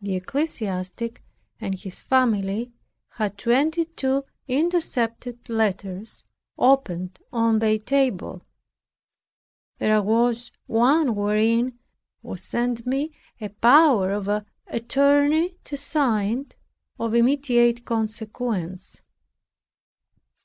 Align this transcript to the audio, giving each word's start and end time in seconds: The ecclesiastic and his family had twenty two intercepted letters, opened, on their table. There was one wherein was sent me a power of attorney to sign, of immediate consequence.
The 0.00 0.14
ecclesiastic 0.14 1.20
and 1.60 1.74
his 1.74 2.00
family 2.00 2.70
had 3.14 3.36
twenty 3.36 3.86
two 3.86 4.22
intercepted 4.46 5.48
letters, 5.48 6.24
opened, 6.56 7.18
on 7.32 7.58
their 7.58 7.78
table. 7.80 8.44
There 9.78 10.00
was 10.00 10.52
one 10.68 11.16
wherein 11.16 11.80
was 12.22 12.40
sent 12.44 12.86
me 12.86 13.14
a 13.40 13.48
power 13.48 14.12
of 14.12 14.28
attorney 14.68 15.56
to 15.64 15.76
sign, 15.76 16.52
of 17.00 17.12
immediate 17.12 17.84
consequence. 17.84 19.02